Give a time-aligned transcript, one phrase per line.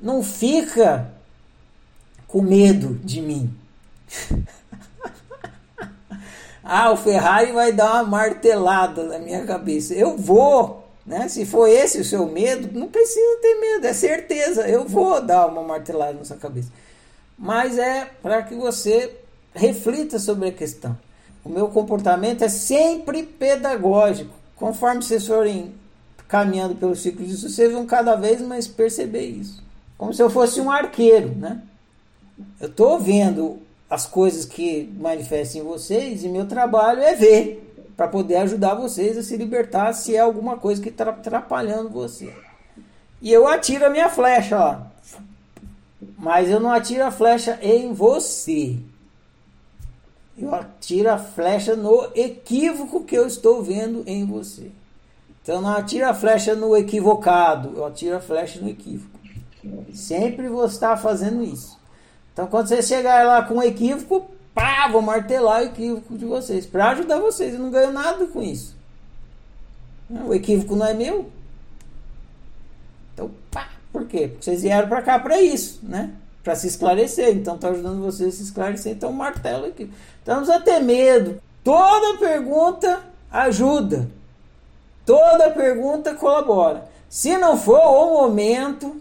[0.00, 1.10] não fica
[2.26, 3.54] com medo de mim.
[6.62, 9.94] ah, o Ferrari vai dar uma martelada na minha cabeça.
[9.94, 11.28] Eu vou, né?
[11.28, 14.68] Se for esse o seu medo, não precisa ter medo, é certeza.
[14.68, 16.70] Eu vou dar uma martelada na sua cabeça.
[17.36, 19.16] Mas é para que você
[19.54, 20.96] reflita sobre a questão.
[21.44, 24.34] O meu comportamento é sempre pedagógico.
[24.56, 25.74] Conforme vocês forem
[26.26, 29.62] caminhando pelo ciclo disso, vocês vão cada vez mais perceber isso.
[29.98, 31.60] Como se eu fosse um arqueiro, né?
[32.60, 33.58] Eu estou vendo
[33.90, 37.64] as coisas que manifestam em vocês e meu trabalho é ver
[37.96, 42.32] para poder ajudar vocês a se libertar se é alguma coisa que está atrapalhando você.
[43.20, 44.78] E eu atiro a minha flecha, ó.
[46.16, 48.76] Mas eu não atiro a flecha em você.
[50.36, 54.70] Eu atiro a flecha no equívoco que eu estou vendo em você.
[55.42, 59.17] Então eu não atiro a flecha no equivocado, eu atiro a flecha no equívoco.
[59.94, 61.78] Sempre vou estar fazendo isso.
[62.32, 66.66] Então quando você chegar lá com um equívoco, pá, vou martelar o equívoco de vocês
[66.66, 67.54] para ajudar vocês.
[67.54, 68.76] Eu não ganho nada com isso.
[70.10, 71.30] O equívoco não é meu.
[73.12, 74.28] Então, pá, por quê?
[74.28, 76.12] Porque vocês vieram para cá para isso, né?
[76.42, 77.36] Para se esclarecer.
[77.36, 78.92] Então está ajudando vocês a se esclarecer.
[78.92, 79.90] Então martelo aqui.
[80.26, 81.40] Não precisa ter medo.
[81.62, 83.00] Toda pergunta
[83.30, 84.08] ajuda.
[85.04, 86.88] Toda pergunta colabora.
[87.08, 89.00] Se não for o momento,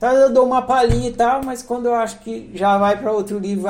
[0.00, 3.12] Tá, eu dou uma palhinha e tal, mas quando eu acho que já vai para
[3.12, 3.64] outro livro,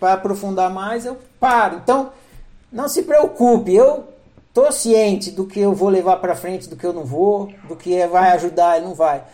[0.00, 1.80] vai, aprofundar mais, eu paro.
[1.82, 2.12] Então,
[2.70, 4.04] não se preocupe, eu
[4.54, 7.74] tô ciente do que eu vou levar para frente, do que eu não vou, do
[7.74, 9.24] que vai ajudar e não vai.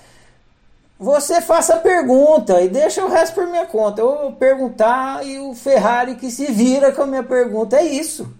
[0.99, 4.01] Você faça a pergunta e deixa o resto por minha conta.
[4.01, 7.77] Eu perguntar e o Ferrari que se vira com a minha pergunta.
[7.77, 8.31] É isso.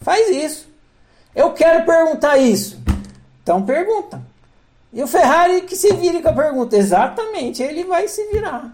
[0.00, 0.68] Faz isso.
[1.34, 2.80] Eu quero perguntar isso.
[3.42, 4.33] Então pergunta.
[4.94, 6.76] E o Ferrari que se vire com a pergunta.
[6.76, 8.72] Exatamente, ele vai se virar.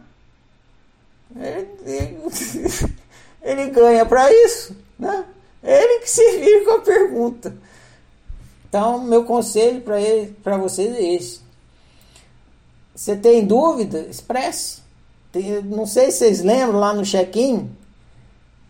[1.34, 2.18] Ele, ele,
[3.42, 4.76] ele ganha para isso.
[4.98, 5.24] Né?
[5.62, 7.56] Ele que se vire com a pergunta.
[8.68, 9.82] Então, meu conselho
[10.42, 11.40] para vocês é esse.
[12.94, 14.00] Você tem dúvida?
[14.00, 14.80] Expresse.
[15.32, 17.70] Tem, não sei se vocês lembram lá no check-in.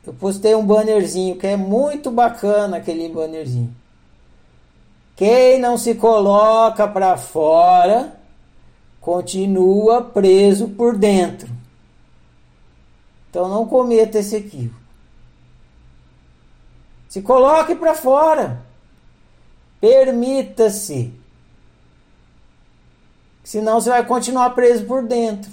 [0.06, 3.75] Eu postei um bannerzinho que é muito bacana aquele bannerzinho.
[5.20, 8.19] Quem não se coloca para fora
[9.03, 11.47] continua preso por dentro.
[13.28, 14.81] Então não cometa esse equívoco.
[17.06, 18.62] Se coloque para fora.
[19.78, 21.12] Permita-se.
[23.44, 25.50] Senão você vai continuar preso por dentro.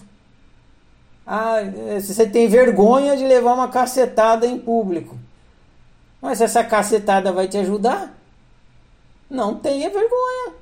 [1.25, 1.57] Ah,
[1.99, 5.17] você tem vergonha de levar uma cacetada em público.
[6.21, 8.16] Mas essa cacetada vai te ajudar?
[9.29, 10.53] Não tenha vergonha.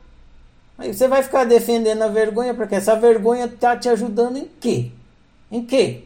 [0.77, 4.91] Aí você vai ficar defendendo a vergonha, porque essa vergonha está te ajudando em quê?
[5.51, 6.03] Em quê?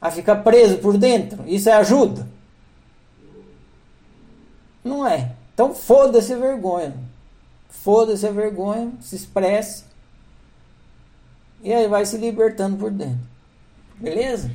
[0.00, 1.42] A ficar preso por dentro?
[1.46, 2.28] Isso é ajuda?
[4.84, 5.32] Não é.
[5.54, 6.94] Então foda-se a vergonha.
[7.68, 9.84] Foda-se a vergonha, se expresse.
[11.62, 13.20] E aí vai se libertando por dentro.
[13.96, 14.50] Beleza?